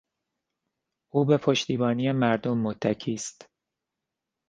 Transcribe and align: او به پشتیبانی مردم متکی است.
او 1.13 1.25
به 1.25 1.37
پشتیبانی 1.37 2.11
مردم 2.11 2.57
متکی 2.57 3.13
است. 3.13 3.49